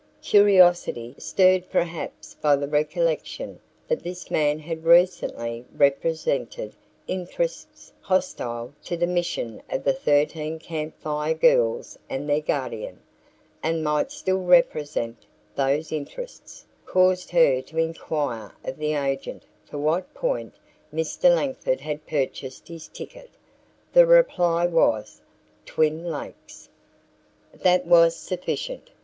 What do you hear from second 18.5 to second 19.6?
of the agent